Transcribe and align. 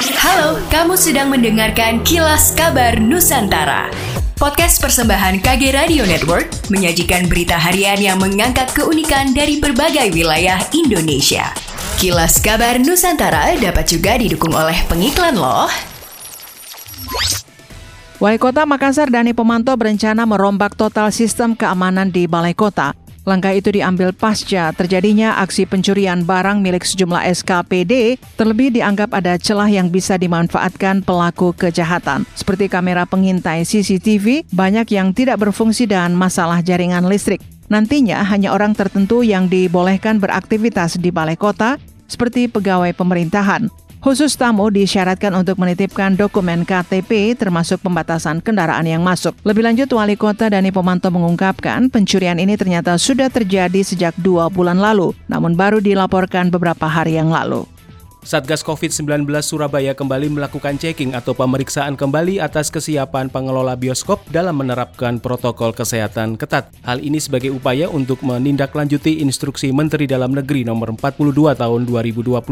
Halo, 0.00 0.56
kamu 0.72 0.96
sedang 0.96 1.28
mendengarkan 1.28 2.00
Kilas 2.08 2.56
Kabar 2.56 2.96
Nusantara. 2.96 3.92
Podcast 4.32 4.80
persembahan 4.80 5.44
KG 5.44 5.76
Radio 5.76 6.08
Network 6.08 6.48
menyajikan 6.72 7.28
berita 7.28 7.60
harian 7.60 8.00
yang 8.00 8.16
mengangkat 8.16 8.72
keunikan 8.72 9.36
dari 9.36 9.60
berbagai 9.60 10.08
wilayah 10.16 10.56
Indonesia. 10.72 11.52
Kilas 12.00 12.40
Kabar 12.40 12.80
Nusantara 12.80 13.52
dapat 13.60 13.92
juga 13.92 14.16
didukung 14.16 14.56
oleh 14.56 14.80
pengiklan 14.88 15.36
loh. 15.36 15.68
Wali 18.16 18.40
Kota 18.40 18.64
Makassar 18.64 19.12
Dani 19.12 19.36
Pemanto 19.36 19.76
berencana 19.76 20.24
merombak 20.24 20.80
total 20.80 21.12
sistem 21.12 21.52
keamanan 21.52 22.08
di 22.08 22.24
Balai 22.24 22.56
Kota. 22.56 22.96
Langkah 23.28 23.52
itu 23.52 23.68
diambil 23.68 24.16
pasca 24.16 24.72
terjadinya 24.72 25.36
aksi 25.44 25.68
pencurian 25.68 26.24
barang 26.24 26.64
milik 26.64 26.88
sejumlah 26.88 27.20
SKPD, 27.36 28.16
terlebih 28.40 28.72
dianggap 28.72 29.12
ada 29.12 29.36
celah 29.36 29.68
yang 29.68 29.92
bisa 29.92 30.16
dimanfaatkan 30.16 31.04
pelaku 31.04 31.52
kejahatan. 31.52 32.24
Seperti 32.32 32.72
kamera 32.72 33.04
pengintai 33.04 33.68
CCTV, 33.68 34.48
banyak 34.48 34.88
yang 34.96 35.12
tidak 35.12 35.36
berfungsi 35.36 35.84
dan 35.84 36.16
masalah 36.16 36.64
jaringan 36.64 37.04
listrik. 37.04 37.44
Nantinya 37.70 38.24
hanya 38.26 38.50
orang 38.56 38.74
tertentu 38.74 39.22
yang 39.22 39.46
dibolehkan 39.46 40.18
beraktivitas 40.18 40.98
di 40.98 41.12
balai 41.14 41.36
kota, 41.38 41.78
seperti 42.10 42.50
pegawai 42.50 42.90
pemerintahan. 42.96 43.79
Khusus 44.00 44.32
tamu 44.32 44.72
disyaratkan 44.72 45.28
untuk 45.36 45.60
menitipkan 45.60 46.16
dokumen 46.16 46.64
KTP 46.64 47.36
termasuk 47.36 47.84
pembatasan 47.84 48.40
kendaraan 48.40 48.88
yang 48.88 49.04
masuk. 49.04 49.36
Lebih 49.44 49.60
lanjut, 49.60 49.92
Wali 49.92 50.16
Kota 50.16 50.48
Dani 50.48 50.72
Pomanto 50.72 51.12
mengungkapkan 51.12 51.92
pencurian 51.92 52.40
ini 52.40 52.56
ternyata 52.56 52.96
sudah 52.96 53.28
terjadi 53.28 53.84
sejak 53.84 54.16
dua 54.16 54.48
bulan 54.48 54.80
lalu, 54.80 55.12
namun 55.28 55.52
baru 55.52 55.84
dilaporkan 55.84 56.48
beberapa 56.48 56.88
hari 56.88 57.20
yang 57.20 57.28
lalu. 57.28 57.68
Satgas 58.20 58.60
COVID-19 58.60 59.24
Surabaya 59.40 59.96
kembali 59.96 60.28
melakukan 60.36 60.76
checking 60.76 61.16
atau 61.16 61.32
pemeriksaan 61.32 61.96
kembali 61.96 62.36
atas 62.36 62.68
kesiapan 62.68 63.32
pengelola 63.32 63.72
bioskop 63.80 64.20
dalam 64.28 64.60
menerapkan 64.60 65.16
protokol 65.16 65.72
kesehatan 65.72 66.36
ketat. 66.36 66.68
Hal 66.84 67.00
ini 67.00 67.16
sebagai 67.16 67.48
upaya 67.48 67.88
untuk 67.88 68.20
menindaklanjuti 68.20 69.24
instruksi 69.24 69.72
Menteri 69.72 70.04
Dalam 70.04 70.36
Negeri 70.36 70.68
nomor 70.68 70.92
42 71.00 71.56
tahun 71.56 71.80
2021 71.88 72.44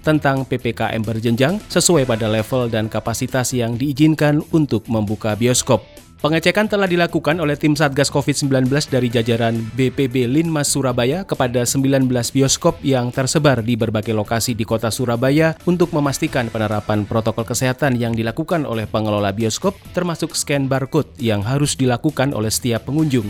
tentang 0.00 0.48
PPKM 0.48 1.02
berjenjang 1.04 1.60
sesuai 1.68 2.08
pada 2.08 2.32
level 2.32 2.72
dan 2.72 2.88
kapasitas 2.88 3.52
yang 3.52 3.76
diizinkan 3.76 4.40
untuk 4.48 4.88
membuka 4.88 5.36
bioskop. 5.36 5.84
Pengecekan 6.22 6.70
telah 6.70 6.86
dilakukan 6.86 7.42
oleh 7.42 7.58
tim 7.58 7.74
Satgas 7.74 8.06
COVID-19 8.06 8.70
dari 8.86 9.10
jajaran 9.10 9.58
BPB 9.74 10.30
Linmas 10.30 10.70
Surabaya 10.70 11.26
kepada 11.26 11.66
19 11.66 12.06
bioskop 12.06 12.78
yang 12.86 13.10
tersebar 13.10 13.58
di 13.58 13.74
berbagai 13.74 14.14
lokasi 14.14 14.54
di 14.54 14.62
kota 14.62 14.94
Surabaya 14.94 15.58
untuk 15.66 15.90
memastikan 15.90 16.46
penerapan 16.46 17.10
protokol 17.10 17.42
kesehatan 17.42 17.98
yang 17.98 18.14
dilakukan 18.14 18.62
oleh 18.62 18.86
pengelola 18.86 19.34
bioskop 19.34 19.74
termasuk 19.90 20.38
scan 20.38 20.70
barcode 20.70 21.10
yang 21.18 21.42
harus 21.42 21.74
dilakukan 21.74 22.30
oleh 22.38 22.54
setiap 22.54 22.86
pengunjung. 22.86 23.26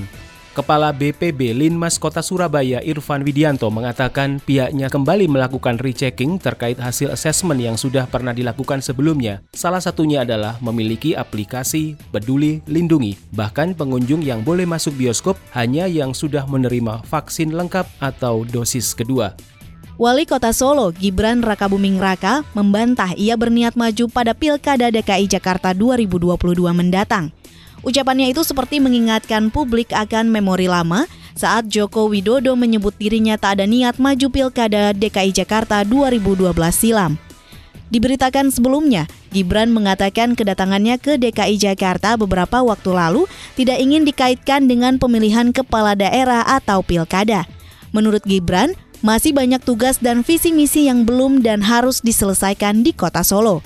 Kepala 0.52 0.92
BPB 0.92 1.56
Linmas 1.56 1.96
Kota 1.96 2.20
Surabaya 2.20 2.84
Irfan 2.84 3.24
Widianto 3.24 3.72
mengatakan 3.72 4.36
pihaknya 4.36 4.92
kembali 4.92 5.24
melakukan 5.24 5.80
rechecking 5.80 6.36
terkait 6.36 6.76
hasil 6.76 7.08
asesmen 7.08 7.56
yang 7.56 7.80
sudah 7.80 8.04
pernah 8.04 8.36
dilakukan 8.36 8.84
sebelumnya. 8.84 9.40
Salah 9.56 9.80
satunya 9.80 10.28
adalah 10.28 10.60
memiliki 10.60 11.16
aplikasi 11.16 11.96
Peduli 12.12 12.60
Lindungi. 12.68 13.16
Bahkan 13.32 13.80
pengunjung 13.80 14.20
yang 14.20 14.44
boleh 14.44 14.68
masuk 14.68 14.92
bioskop 15.00 15.40
hanya 15.56 15.88
yang 15.88 16.12
sudah 16.12 16.44
menerima 16.44 17.00
vaksin 17.08 17.56
lengkap 17.56 17.88
atau 18.04 18.44
dosis 18.44 18.92
kedua. 18.92 19.32
Wali 19.96 20.28
Kota 20.28 20.52
Solo, 20.52 20.92
Gibran 20.92 21.40
Rakabuming 21.40 21.96
Raka, 21.96 22.44
membantah 22.52 23.16
ia 23.16 23.40
berniat 23.40 23.72
maju 23.72 24.04
pada 24.12 24.36
Pilkada 24.36 24.92
DKI 24.92 25.32
Jakarta 25.32 25.72
2022 25.72 26.36
mendatang. 26.76 27.32
Ucapannya 27.82 28.30
itu 28.30 28.46
seperti 28.46 28.78
mengingatkan 28.78 29.50
publik 29.50 29.90
akan 29.90 30.30
memori 30.30 30.70
lama 30.70 31.10
saat 31.34 31.66
Joko 31.66 32.06
Widodo 32.06 32.54
menyebut 32.54 32.94
dirinya 32.94 33.34
tak 33.34 33.58
ada 33.58 33.66
niat 33.66 33.98
maju 33.98 34.30
Pilkada 34.30 34.94
DKI 34.94 35.34
Jakarta 35.34 35.82
2012 35.82 36.54
silam. 36.70 37.18
Diberitakan 37.92 38.48
sebelumnya, 38.48 39.04
Gibran 39.36 39.68
mengatakan 39.68 40.32
kedatangannya 40.32 40.96
ke 40.96 41.20
DKI 41.20 41.60
Jakarta 41.60 42.16
beberapa 42.16 42.64
waktu 42.64 42.88
lalu 42.88 43.28
tidak 43.52 43.76
ingin 43.84 44.08
dikaitkan 44.08 44.64
dengan 44.64 44.96
pemilihan 44.96 45.52
kepala 45.52 45.92
daerah 45.92 46.40
atau 46.48 46.80
pilkada. 46.80 47.44
Menurut 47.92 48.24
Gibran, 48.24 48.72
masih 49.04 49.36
banyak 49.36 49.60
tugas 49.60 50.00
dan 50.00 50.24
visi 50.24 50.54
misi 50.56 50.88
yang 50.88 51.04
belum 51.04 51.44
dan 51.44 51.60
harus 51.60 52.00
diselesaikan 52.00 52.80
di 52.80 52.96
kota 52.96 53.20
Solo. 53.20 53.60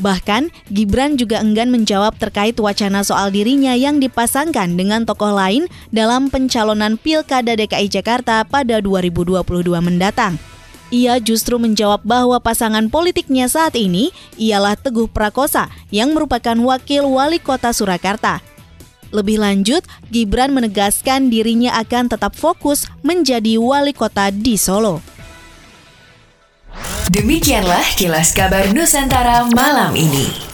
Bahkan, 0.00 0.48
Gibran 0.72 1.20
juga 1.20 1.44
enggan 1.44 1.68
menjawab 1.68 2.16
terkait 2.16 2.56
wacana 2.56 3.04
soal 3.04 3.28
dirinya 3.28 3.76
yang 3.76 4.00
dipasangkan 4.00 4.72
dengan 4.72 5.04
tokoh 5.04 5.36
lain 5.36 5.68
dalam 5.92 6.32
pencalonan 6.32 6.96
Pilkada 6.96 7.52
DKI 7.52 7.92
Jakarta 7.92 8.40
pada 8.48 8.80
2022 8.80 9.44
mendatang. 9.84 10.40
Ia 10.90 11.22
justru 11.22 11.60
menjawab 11.60 12.02
bahwa 12.02 12.42
pasangan 12.42 12.90
politiknya 12.90 13.46
saat 13.46 13.78
ini 13.78 14.10
ialah 14.40 14.74
Teguh 14.74 15.06
Prakosa 15.06 15.70
yang 15.94 16.16
merupakan 16.16 16.56
wakil 16.58 17.06
wali 17.06 17.38
kota 17.38 17.70
Surakarta. 17.70 18.42
Lebih 19.14 19.38
lanjut, 19.38 19.86
Gibran 20.10 20.50
menegaskan 20.50 21.30
dirinya 21.30 21.78
akan 21.78 22.10
tetap 22.10 22.34
fokus 22.34 22.90
menjadi 23.06 23.58
wali 23.58 23.94
kota 23.94 24.34
di 24.34 24.58
Solo. 24.58 25.02
Demikianlah 27.10 27.98
kilas 27.98 28.30
kabar 28.30 28.70
Nusantara 28.70 29.42
malam 29.50 29.98
ini. 29.98 30.49